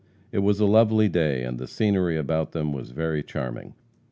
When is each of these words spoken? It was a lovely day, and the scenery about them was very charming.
It 0.31 0.39
was 0.39 0.59
a 0.59 0.65
lovely 0.65 1.07
day, 1.09 1.43
and 1.43 1.59
the 1.59 1.67
scenery 1.67 2.17
about 2.17 2.53
them 2.53 2.73
was 2.73 2.89
very 2.89 3.21
charming. 3.21 3.75